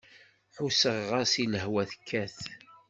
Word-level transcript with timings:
Ḥusseɣ-as 0.57 1.33
i 1.43 1.45
lehwa 1.51 1.81
tekkat. 1.91 2.39